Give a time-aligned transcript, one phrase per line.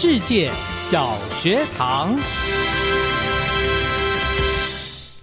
[0.00, 2.16] 世界小学堂，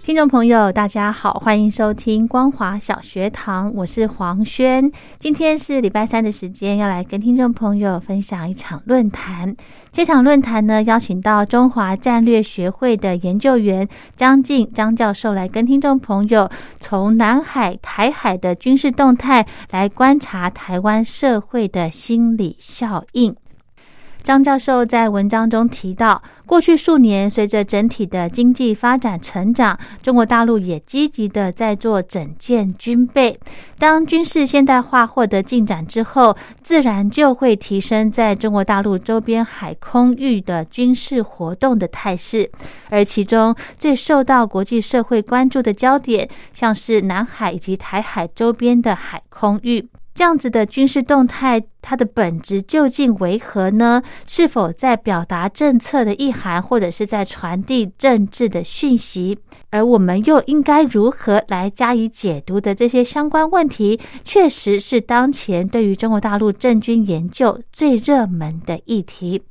[0.04, 4.92] 听众朋友，大家好，欢迎收听光华小学堂，我是黄轩。
[5.18, 9.56] 今天是礼拜三的时间，要来跟听众朋友分享一场论坛。
[9.92, 16.50] 这场论坛呢，邀请到中华战略学会的研究员张静张教授来跟听众朋友，
[16.80, 23.34] 从南海、台海的军事动态来观察台湾社会的心理效应。
[24.26, 33.38] 张教授在文章中提到，过去数年，随着整体的经济发展成长，中国大陆也积极的在做整建军备。
[33.78, 42.50] 当军事现代化获得进展之后，自然就会提升在中国大陆周边海空域的军事活动的态势。
[42.90, 49.88] 而其中最受到国际社会关注的焦点，像是南海以及台海周边的海空域。
[50.16, 54.02] 这样子的军事动态，它的本质究竟为何呢？
[54.26, 59.38] 是否在表达政策的意涵，或者是在传递政治的讯息？
[59.68, 69.42] 而我们又应该如何来加以解读的这些相关问题，确实是当前对于中国大陆政军研究最热门的议题。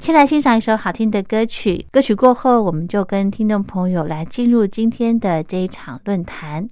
[0.00, 6.68] 先来欣赏一首好听的歌曲，歌曲过后，我们就跟听众朋友来进入今天的这一场论坛。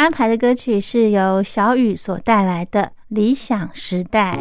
[0.00, 4.38] 安排的歌曲是由小雨所带来的《理想时代》。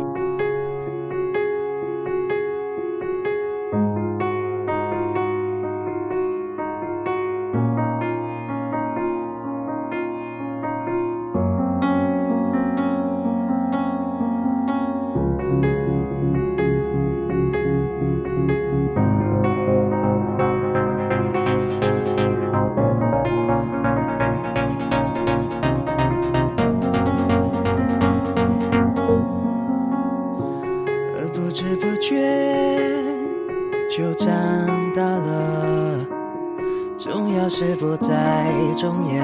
[38.79, 39.21] 重要，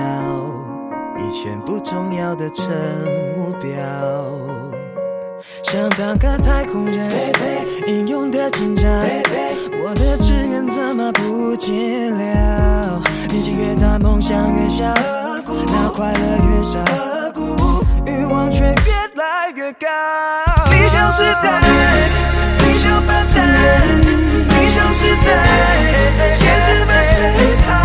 [1.18, 2.68] 以前不重要的成
[3.38, 3.72] 目标，
[5.64, 7.10] 想当个太空人，
[7.88, 8.92] 英勇的紧张，
[9.82, 13.02] 我的志愿怎么不见了？
[13.30, 14.94] 年纪越大，梦想越小，
[15.46, 16.78] 那快乐越少，
[18.06, 19.88] 欲望却越来越高。
[20.70, 21.62] 理想时代，
[22.60, 23.48] 理想发展，
[24.04, 25.32] 理想时代，
[26.34, 27.84] 现实被谁淘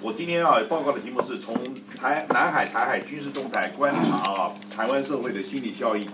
[0.00, 1.54] 我今天啊报告的题目是从
[1.98, 6.06] 台南海台海军事动态观察啊台湾社会的心理效应。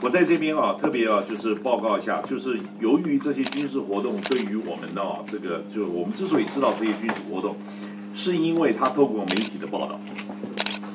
[0.00, 7.56] 我在这边啊特别啊就是报告一下，就是由于这些军事活动对于我们的、这个就我们之所以知道这些军事活动，
[8.14, 9.98] 是因为他透过媒体的报道。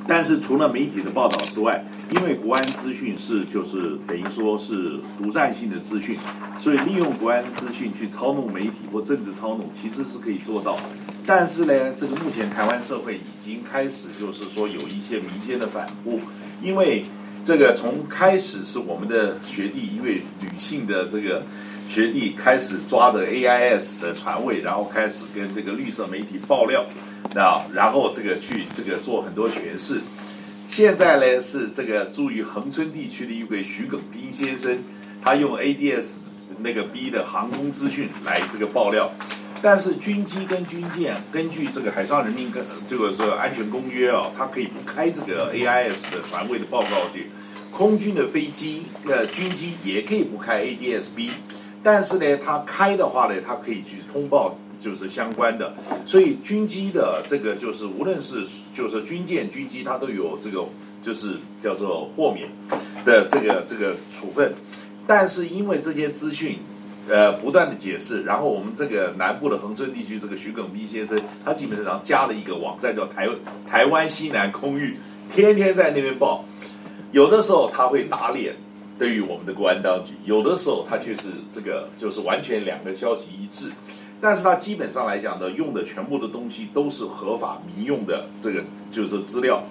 [0.08, 6.18] 但是除了媒体的报道之外，因为国安资讯是就是等于说是独占性的资讯，
[6.60, 10.78] 所以利用国安资讯去操弄媒体或政治操弄，其实是可以做到。
[11.26, 16.20] 但是呢，这个目前台湾社会已经开始就是说有一些民间的反扑，
[16.62, 17.06] 因为
[17.44, 21.42] 这个从开始是我们的学弟一位女性的这个
[21.90, 26.86] 学弟开始抓的 AIS 的传位，然后开始跟这个绿色媒体爆料，
[27.34, 30.02] 那，然后这个去这个做很多诠释。
[30.70, 34.78] 现在呢是这个住于恒春地区的一位徐耿斌先生，
[35.24, 36.18] 他用 ADS
[36.60, 39.12] 那个 B 的航空资讯来这个爆料。
[39.62, 47.30] 但是军机跟军舰根据这个海上人民跟这个说安全公约啊，它可以不开这个 AIS 的船位的报告去，
[47.72, 51.32] 空军的飞机呃军机也可以不开 ADS-B，
[51.82, 55.74] 但是呢，它开的话呢，它可以去通报就是相关的，
[56.06, 60.64] 所以军机的这个就是无论是就是军舰军机，它都有这个
[61.02, 62.48] 就是叫做豁免
[63.04, 64.54] 的这个这个处分，
[65.08, 66.60] 但是因为这些资讯。
[67.08, 73.30] 呃，不断的解释，然后我们这个南部的恒春地区，这个徐耿斌先生，他基本上加了一个网站叫台
[73.70, 74.98] 台湾西南空域，
[75.32, 76.44] 天天在那边报，
[77.12, 78.56] 有的时候他会打脸，
[78.98, 83.70] 对于我们的国安当局，有的时候他却是这个就是完全两个消息一致，
[84.22, 89.64] 但是它基本上来讲呢，用的全部的东西都是合法民用的这个就是资料。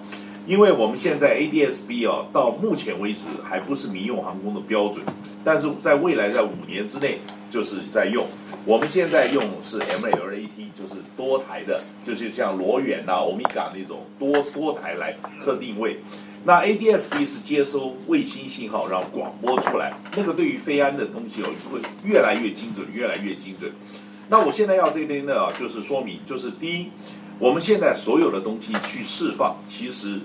[0.46, 5.02] 因为我们现在 ADS-B 哦，到目前为止还不是民用航空的标准，
[5.42, 7.18] 但是在未来在五年之内
[7.50, 8.26] 就是在用。
[8.66, 15.96] 我们现在用是 MLAT，就是多台的，就是像罗远呐、欧米伽那种多多台来测定位。
[16.44, 23.72] 那 ADS-B 是接收卫星信号，然后广播出来，那个对于飞安的东西哦，会越来越精准，越来越精准。
[24.28, 26.88] 那我现在要这边呢，就是说明，就是第一。
[27.40, 30.20] 我们现在所有的东西去释放，其实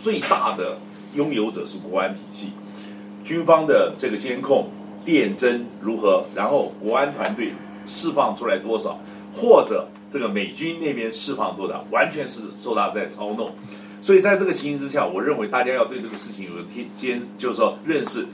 [0.00, 0.78] 最大的
[1.14, 2.48] 拥有者是国安体系，
[3.22, 4.70] 军方的这个监控、
[5.04, 7.52] 电侦如何，然后国安团队
[7.86, 8.98] 释放出来多少，
[9.36, 13.52] 或者这个美军那边释放多少，完全是受他在操弄。
[14.00, 18.26] 所以在这个情形之下，我认为大家要对这个事情有个天间，就是说认识，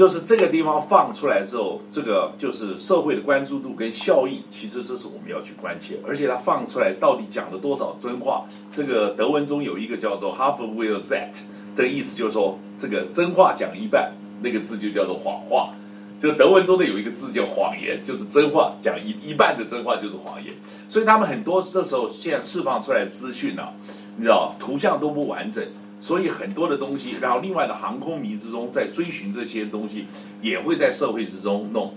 [0.00, 5.98] 就是这个地方放出来之后，这个就是社会的关注度跟效益，其实这是我们要去关切。
[6.08, 8.46] 而且它放出来到底讲了多少真话？
[8.72, 11.28] 这个德文中有一个叫做 half will that
[11.76, 15.74] 的意思，就是说这个真话讲一半，那个字就叫做谎话。
[16.18, 20.54] 就德文中的有一个字叫谎言，就是真话讲一一半的真话就是谎言。
[20.88, 23.68] 所以他们很多这时候现在释放出来资讯呢、
[24.16, 25.62] 你知道图像都不完整，
[26.00, 30.06] 所以很多的东西，然后另外的航空迷之中在追寻这些东西，
[30.40, 31.92] 也会在社会之中弄。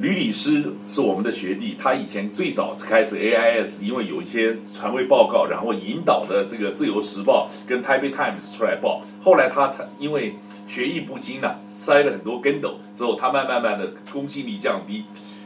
[0.00, 10.34] 吕律师是我们的学弟，他以前最早开始 AIS，因为有一些传位报告，然后引导的这个《自由时报》跟《台北 Times》出来报，后来他才因为
[10.66, 15.04] 学艺不精呢，塞了很多跟斗之后，他慢慢慢的公信力降低。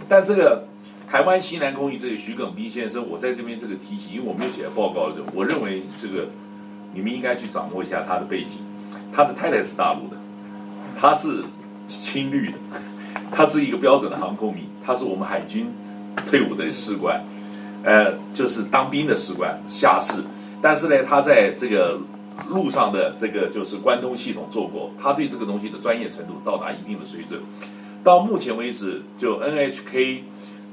[0.08, 0.64] 但这个
[1.10, 6.28] 台湾西南空域这个徐耿斌先生，我在这边这个提醒，因为我没有写报告的，我认为这个
[6.96, 8.58] 你们应该去掌握一下他的背景。
[9.14, 10.16] 他的太太是大陆的，
[10.98, 11.42] 他是
[11.88, 12.58] 青绿的，
[13.30, 15.70] 他是一个标准的航空迷，他是我们海军
[16.26, 17.24] 退伍的士官，
[17.82, 20.20] 呃，就是当兵的士官下士，
[20.60, 21.98] 但是呢，他在这个
[22.48, 27.40] 路上的这个就是关东系统做过，他对这个东西的专业程度到达一定的水准。
[28.04, 30.18] 到目前为止，就 NHK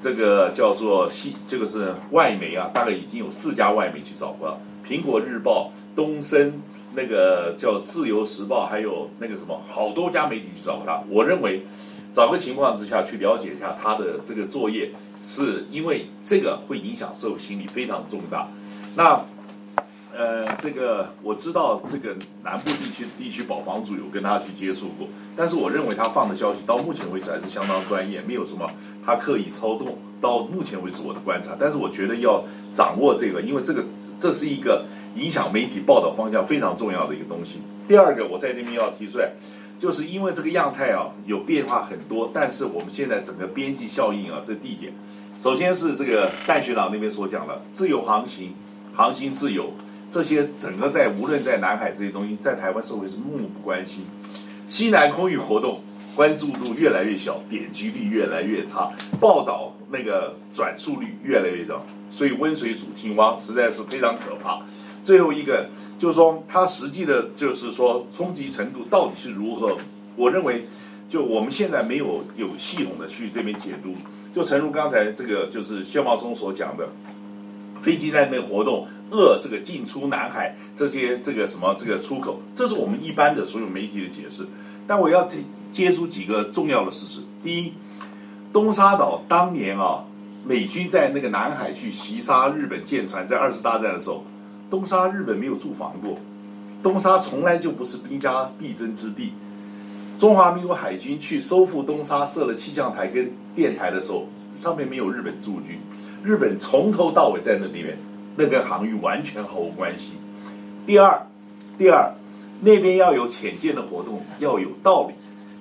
[0.01, 6.53] 这个叫做西，这个是外媒啊，大概已经有四家外媒去找过，苹果日报、东森。
[6.95, 11.01] 那个叫《自由时报》，还有那个什么，好多家媒体去找他。
[11.09, 11.63] 我认为，
[12.13, 14.91] 找个情况之下去了解一下他的这个作业，
[15.23, 18.47] 是因为这个会影响社会心理非常重大。
[18.95, 19.19] 那
[20.15, 28.69] 呃，这个我知道，这个南部地区地区保防组有跟他去接触过，但是我认为他放的消息到目前为止还是相当专业，没有什么
[29.03, 29.97] 他刻意操纵。
[30.21, 33.83] 到目前为止我的观察，但是我觉得要掌握这个，因为这个
[34.19, 34.85] 这是一个。
[35.15, 37.61] 影响媒体报道方向非常重要的一个东西。
[37.87, 39.31] 第二个，我在这边要提出来，
[39.79, 44.93] 就是因为这个样态啊有变化很多，但是我们现在整个边际效应啊这递减。
[45.41, 48.53] 首先是这个戴学长那边所讲的自由航行、
[48.93, 49.73] 航行自由
[50.09, 54.05] 这些，整个在无论在南海这些东西，在台湾社会是漠不关心。
[54.69, 55.81] 西南空域活动
[56.15, 64.61] 关注度越来越小，点击率越来越差，报道那个转述率越来越高，所以温水煮青蛙实在是非常可怕。
[65.03, 65.67] 最后一个
[65.99, 69.77] 就是说，它实际的，就是说冲击程度到底是如何？
[70.15, 70.65] 我认为，
[71.09, 73.95] 就我们现在没有有系统的去这边解读。
[74.33, 76.89] 就诚如刚才这个就是谢茂松所讲的，
[77.81, 84.45] 飞机在那边活动，遏这个进出南海这些这个什么这个出口，这是我们一般的所有媒体的解释。
[84.87, 85.29] 但我要
[85.71, 87.21] 接出几个重要的事实。
[87.43, 87.73] 第一，
[88.51, 90.03] 东沙岛当年啊，
[90.45, 94.25] 美军在那个南海去袭杀日本舰船，在二次大战的时候。
[94.73, 96.15] 东沙日本没有驻防过，
[96.81, 99.31] 东沙从来就不是兵家必争之地。
[100.17, 104.27] 中华民国海军去收复东沙，设了气象台跟电台的时候，
[104.63, 105.77] 上面没有日本驻军，
[106.23, 107.99] 日本从头到尾在那里面，
[108.35, 110.13] 那跟航运完全毫无关系。
[110.87, 111.21] 第二，
[111.77, 112.11] 第二，
[112.61, 115.13] 那边要有浅舰的活动要有道理，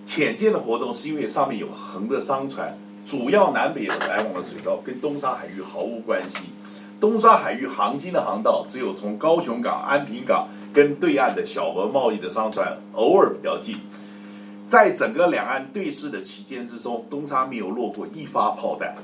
[0.06, 6.48] 浅舰的活动是因为上面有横的商船，主要南北来往的水道跟东沙海域毫无关系。
[7.02, 13.76] 东沙海域航经的航道只有从高雄港、安平港跟对岸的小额贸易的商船偶尔比较近，
[14.68, 18.94] 在整个两岸对峙的期间之中，东沙没有落过一发炮弹，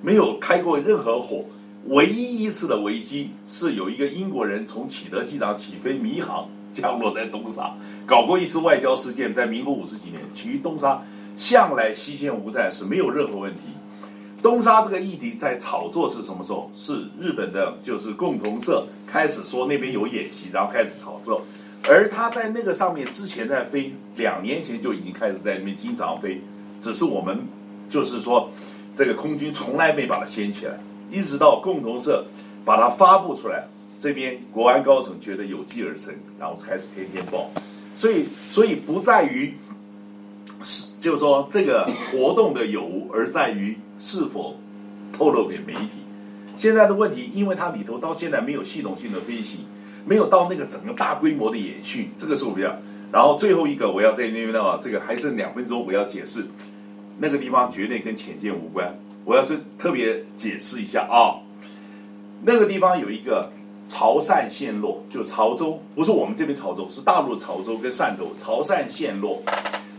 [0.00, 1.44] 没有开过任何火。
[1.88, 7.74] 唯一一次的危机是有一个英国人从启德机场起飞迷航降落在东沙，
[8.06, 11.02] 搞过一次外交事件，在民国五十几年，其余东沙
[11.36, 13.60] 向来西线无战事，没有任何问题。
[14.42, 16.70] 东沙这个议题在炒作是什么时候？
[16.74, 21.42] 是日本的，就是共同社开始说那边有演习，然后开始炒作。
[21.88, 26.40] 而他在那个上面之前在飞，两年前就已经开始在那边经常飞，
[26.80, 27.38] 只是我们
[27.88, 28.50] 就是说
[28.96, 30.78] 这个空军从来没把它掀起来，
[31.10, 32.26] 一直到共同社
[32.64, 33.66] 把它发布出来，
[34.00, 37.50] 这边国安高层觉得有机而成，然后开始天天报。
[37.96, 39.54] 所以，所以不在于
[40.62, 43.76] 是，就是说这个活动的有无，而在于。
[44.00, 44.54] 是否
[45.12, 45.90] 透露给媒体？
[46.56, 49.58] 现在的问题，因为它里头到现在没有系统性的分析，
[50.06, 52.72] 没有到那个整个大规模的演训，这个是我比较。
[53.10, 56.46] 然后最后一个，我要在那边的话，这个还剩两分钟，我要解释
[57.18, 58.96] 那个地方绝对跟浅见无关。
[59.24, 61.42] 我要是特别解释一下啊，
[62.44, 63.50] 那个地方有一个
[63.88, 69.42] 潮汕陷落，就潮州，不是我们这边潮州，是大陆潮州跟汕头潮汕陷落。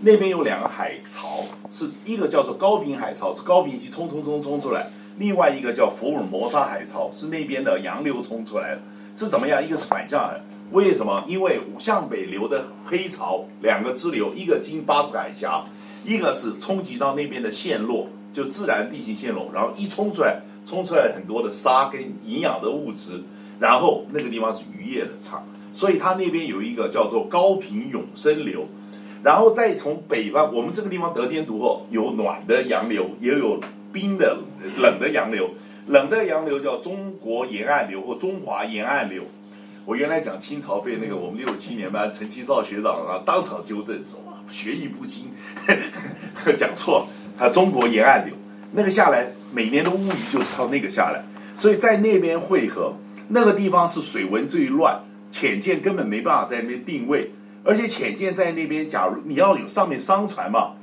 [0.01, 4.83] 那边有两个海潮，是一个叫做高平海潮，是高平溪冲冲冲冲出来；
[5.17, 8.81] 另外一个叫福尔摩沙海潮，是那边的洋流冲出来的。
[9.15, 9.61] 是怎么样？
[9.61, 10.39] 一个是反向海，
[10.71, 11.25] 为什么？
[11.27, 15.65] 因为向北流的黑潮两个支流，一个经巴士海峡，
[16.05, 23.21] 一个是冲击到那边的陷落，就自然地形陷落，然后一冲出来，冲出来很多的沙跟营养的物质，
[23.59, 28.65] 然后那个地方是渔业的场，所以它那边有一个叫做高频永生流。
[29.23, 33.59] 然后再从北方，我们这个地方得天独厚，有暖的洋流，也有
[33.91, 34.37] 冰的
[34.77, 35.49] 冷的洋流。
[35.87, 39.23] 冷的洋流叫中国沿岸流或中华沿岸流。
[39.85, 44.21] 我原来讲清朝被那个我们六七年班陈其绍学长啊当场纠正说
[44.51, 45.31] 学艺不精，
[46.57, 48.35] 讲错了，啊中国沿岸流
[48.71, 51.23] 那个下来，每年的乌鱼就是靠那个下来，
[51.57, 52.93] 所以在那边汇合，
[53.27, 54.99] 那个地方是水文最乱，
[55.31, 57.31] 浅舰根本没办法在那边定位。
[57.63, 60.75] 而且浅见在那边，假如你要有上面商船嘛，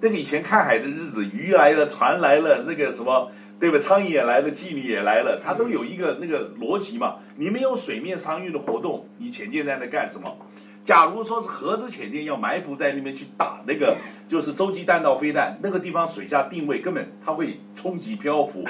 [0.00, 3.78] 那个以前看海的日子，鱼来了，船来了，那个什么，对吧？
[3.78, 7.16] 苍蝇也来了，妓女也来了，它都有一个那个逻辑嘛。
[7.36, 10.36] 你没有水面商运的活动，你浅见在那干什么？
[10.84, 13.96] 假如说是合资浅见要埋伏在那边去打那个，
[14.28, 18.64] 就是洲际弹道飞弹，那个地方水下定位根本它会冲击漂浮。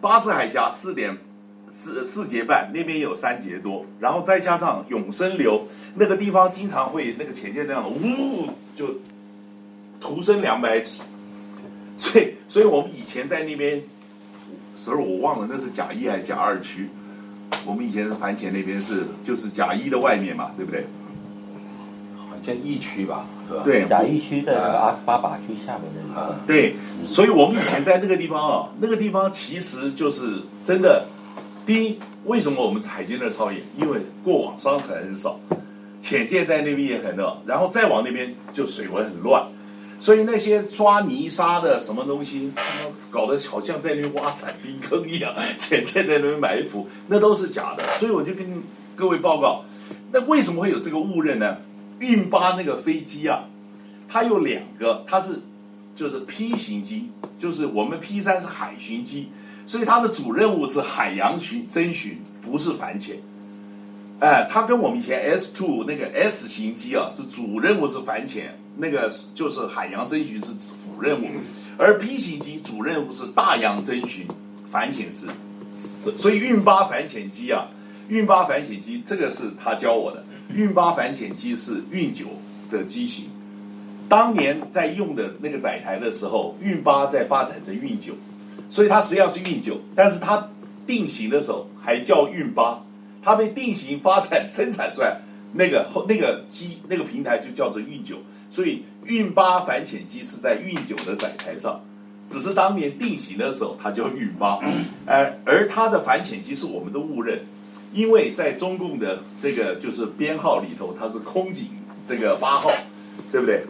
[0.00, 1.16] 巴士海峡四点
[1.70, 5.62] 四四节半，那边有三节多，然后再加上永生流。
[5.94, 9.00] 那个地方经常会那个浅见这样的，呜就
[10.00, 11.02] 徒升两百尺，
[11.98, 13.82] 所以所以我们以前在那边，
[14.76, 16.88] 时候我忘了那是甲一还是甲二区，
[17.66, 20.86] 我们以前是反潜那边是就是甲一的外面嘛，对不对？
[22.16, 23.62] 好像一区吧，是吧？
[23.64, 26.38] 对甲一区在那个阿斯巴法区下面那个。
[26.46, 31.06] 对，所以我们以前在那个地方啊，那个地方其实就是真的，
[31.68, 33.60] 第一，为什么我们海军的超远？
[33.76, 35.38] 因为过往商船很少。
[36.00, 39.46] 浅见在那边也很热，然后再往那边就水文很乱，
[40.00, 42.50] 所以那些抓泥沙的什么东西，
[43.10, 47.84] 搞得好像在那边挖散兵坑一样， 浅见在那边埋伏，那都是假的。
[47.98, 48.62] 所以我就跟
[48.96, 49.66] 各位报告，
[50.10, 51.58] 那为什么会有这个误认呢？
[51.98, 53.44] 运八那个飞机啊，
[54.08, 55.40] 它有两个，它是
[55.94, 59.28] 就是 P 型机，就是我们 P 三是海巡机，
[59.68, 63.16] 所以它的主任务是海洋巡侦巡，不是反潜。
[64.18, 71.26] 哎，它跟我们以前 S two 那个 S 型机啊，是主任务是反潜，那个就是海洋侦巡是辅任务，
[71.76, 74.26] 而 P 型机主任务是大洋侦巡，
[74.72, 75.26] 反潜是，
[76.16, 77.68] 所以运八反潜机啊，
[78.08, 82.24] 运八反潜机这个是他教我的，运八反潜机是运九
[82.70, 83.26] 的机型，
[84.08, 88.14] 当年在用的那个载台的时候，运八在发展成运九，
[88.70, 90.48] 所以它实际上是运九，但是它
[90.86, 92.82] 定型的时候还叫运八。
[93.20, 95.20] 它被定型发展生产出来，
[95.52, 98.16] 那个后那个机那个平台就叫做运九，
[98.50, 101.82] 所以运八反潜机是在运九的载台上，
[102.30, 104.60] 只是当年定型的时候它叫运八，
[105.04, 107.40] 而而它的反潜机是我们的误认，
[107.92, 111.66] 因为在中共的这个就是编号里头，它是空警
[112.06, 112.70] 这个八号，
[113.30, 113.66] 对不对？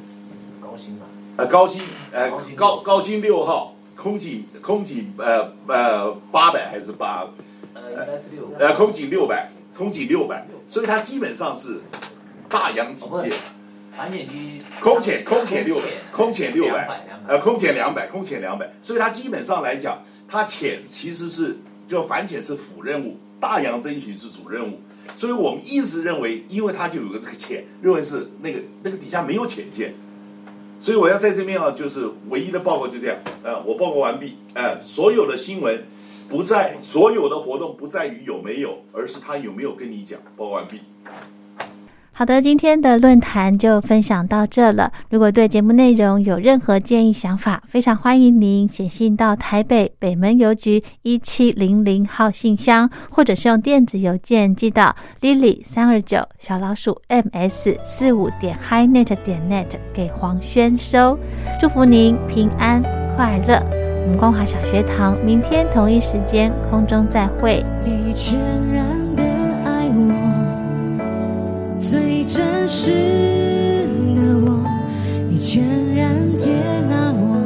[0.61, 1.07] 高新嘛？
[1.37, 1.81] 呃，高新
[2.13, 7.27] 呃高高新六号，空警空警呃呃八百还是八？
[7.75, 8.49] 呃，应该是六。
[8.57, 11.81] 呃，空警六百，空警六百，所以它基本上是
[12.49, 13.37] 大洋警戒。
[13.97, 14.63] 反潜机。
[14.81, 15.83] 空潜，空潜六百，
[16.13, 21.59] 空潜六百，呃，空潜两百，空潜两百，所以它基本上来讲，它潜其实是
[21.89, 24.79] 就反潜是辅任务，大洋侦巡是主任务，
[25.17, 29.93] 所以我们一直认为，因为它就有个这个潜，认为是那个那个底下没有潜舰，
[30.81, 35.85] 所以我要在这边啊，就是唯一的报告就这样，呃，我报告完毕，呃，所有的新闻。
[36.29, 40.21] 不在所有的活动不在于有没有，而是他有没有跟你讲。
[40.37, 40.79] 报告完毕。
[42.19, 44.91] 好的，今天的论坛就分享到这了。
[45.09, 61.17] 如果对节目内容有任何建议想法，非常欢迎您写信到台北北门邮局一七零零号信箱，或者是用电子邮件寄到 lily 三二九小老鼠 ms 四五点 highnet 点 net 给黄轩收。
[61.61, 62.83] 祝福您平安
[63.15, 63.63] 快乐。
[64.03, 67.65] 我们光华小学堂，明天同一时间空中再会。
[67.85, 68.37] 你全
[68.73, 69.23] 然的，
[71.79, 72.91] 最真实
[74.17, 74.65] 的我，
[75.29, 75.63] 你全
[75.95, 76.51] 然接
[76.89, 77.39] 纳我，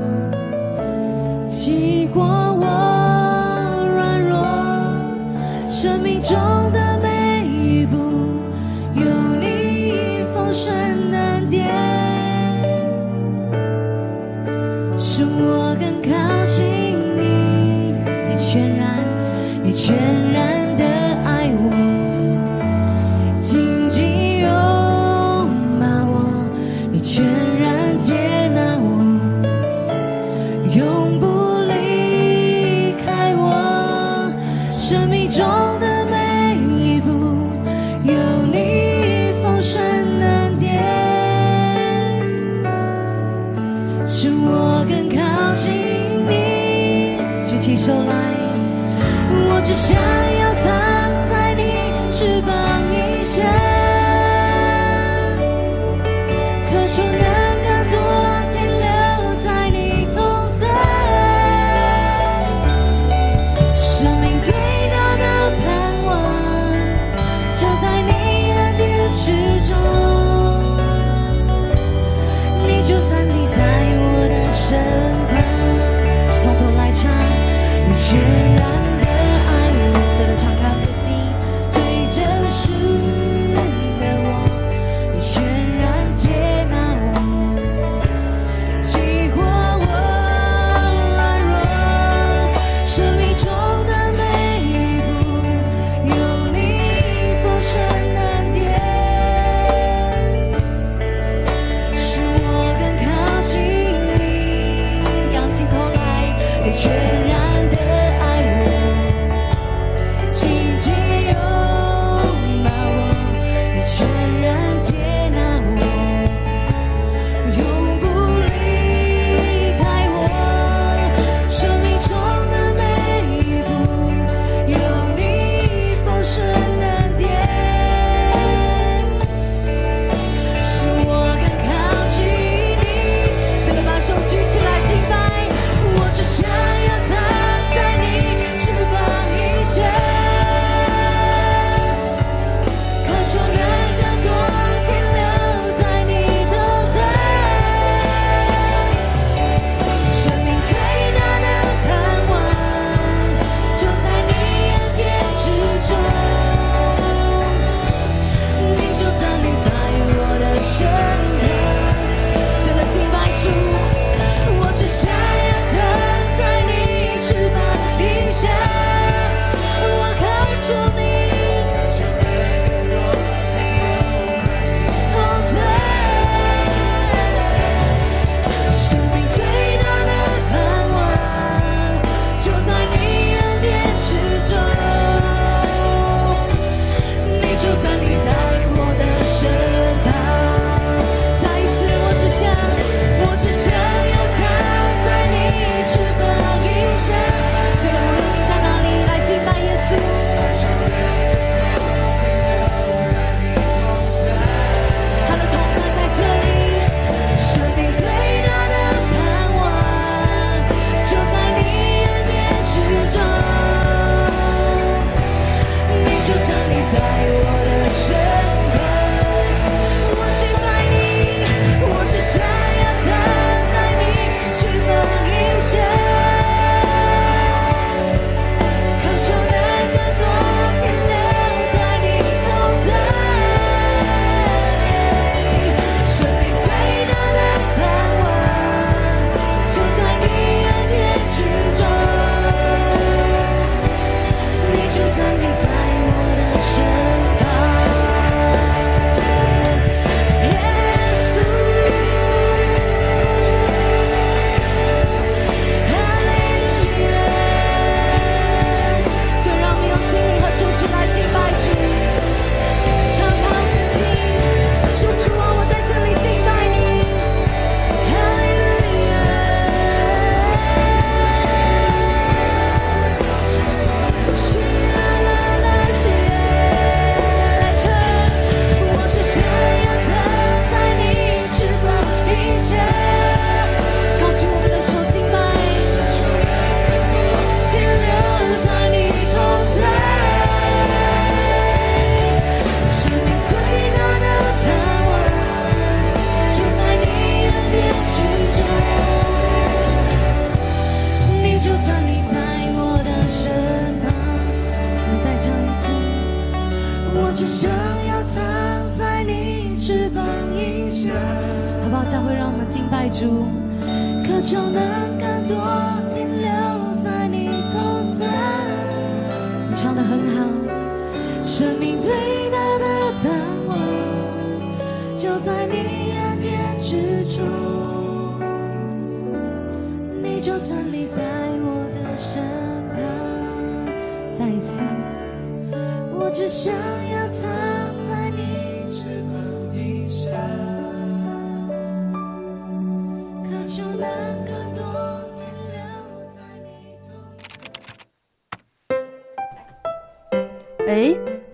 [1.47, 2.64] 激过我
[3.95, 4.42] 软弱，
[5.71, 6.35] 生命中
[6.73, 7.97] 的每一步，
[8.95, 9.05] 有
[9.38, 10.73] 你丰盛
[11.11, 11.16] 的
[11.51, 11.68] 点，
[14.99, 16.11] 使我更靠
[16.47, 16.64] 近
[17.16, 17.95] 你，
[18.29, 18.37] 你。
[18.37, 18.83] 全然
[19.62, 19.95] 你全
[20.33, 20.51] 然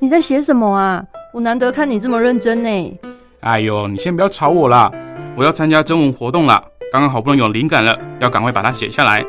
[0.01, 1.05] 你在写什么啊？
[1.33, 2.99] 我难得看你这么认真呢。
[3.41, 4.91] 哎呦，你先不要吵我啦！
[5.37, 9.25] 我要参加征文活动啦，刚刚好不容易有灵感了，要赶快把它写下来。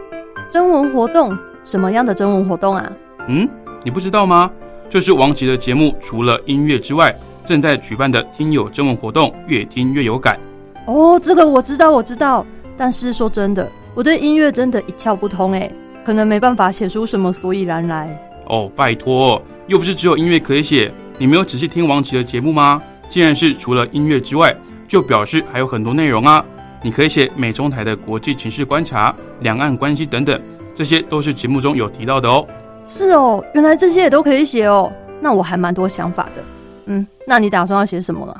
[0.49, 1.35] 征文活动？
[1.63, 2.91] 什么样的征文活动啊？
[3.27, 3.49] 嗯，
[3.83, 4.51] 你不知道吗？
[4.89, 10.39] 就是王琦的节目，除了音乐之外，正在举办的听友征文活动，越听越有感。
[10.85, 12.45] 哦，这个我知道，我知道。
[12.77, 15.71] 但是说真的，我对音乐真的一窍不通哎，
[16.05, 18.28] 可能没办法写出什么所以然来。
[18.49, 20.91] 哦，拜托，又不是只有音乐可以写。
[21.17, 22.81] 你没有仔细听王琦的节目吗？
[23.09, 24.55] 既然是除了音乐之外，
[24.87, 26.43] 就表示还有很多内容啊。
[26.81, 30.41] 你可以写美中台的国际情势观察、两岸关系等等，
[30.73, 32.47] 这些都是节目中有提到的哦。
[32.85, 34.91] 是哦，原来这些也都可以写哦。
[35.19, 36.43] 那我还蛮多想法的。
[36.85, 38.35] 嗯，那你打算要写什么呢？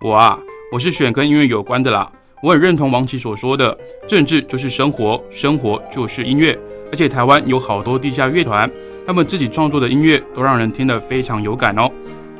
[0.00, 0.38] 我啊，
[0.72, 2.10] 我是选跟音乐有关的啦。
[2.42, 3.76] 我很认同王琦所说的，
[4.08, 6.58] 政治就是生活，生活就是音乐。
[6.90, 8.70] 而且台湾有好多地下乐团。
[9.06, 11.90] 他们自己创作的音乐都让人听得非常有感哦，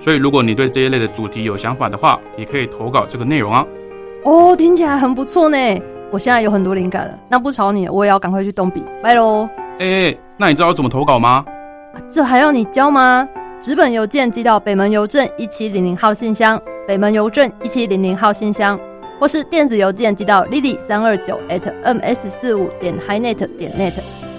[0.00, 3.66] 所以如果你对这一类的主题有想法的话，也可以投稿这个内容啊。
[4.24, 5.56] 哦，听起来很不错呢，
[6.10, 7.18] 我现在有很多灵感了。
[7.28, 9.48] 那不吵你，我也要赶快去动笔，拜喽。
[9.78, 11.44] 哎，那你知道怎么投稿吗？
[12.08, 13.28] 这还要你教吗？
[13.60, 18.78] 纸本邮件寄到北门邮政一七零零号信箱，北门邮政一七零零号信箱，
[19.20, 24.23] 或是电子邮件寄到 lily 三二九 at ms 四五点 highnet 点 net。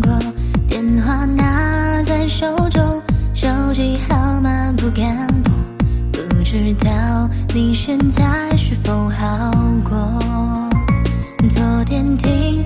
[0.00, 0.18] 过
[0.68, 3.02] 电话拿在手中
[3.34, 5.52] 手机号码不敢拨
[6.12, 9.50] 不知道你现在是否好
[9.84, 10.24] 过。
[11.50, 12.64] 昨天听